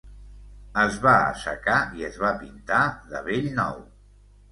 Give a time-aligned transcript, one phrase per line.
[0.83, 2.79] Es va assecar i es va pintar
[3.13, 3.77] de bell nou.